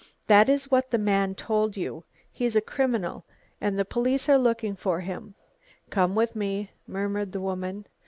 [0.25, 2.05] "That is what the man told you.
[2.31, 3.23] He is a criminal
[3.61, 5.35] and the police are looking for him."
[5.91, 7.85] "Come with me," murmured the woman.